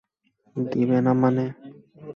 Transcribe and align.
দিবে 0.55 0.97
না 1.05 1.11
মানে? 1.21 1.45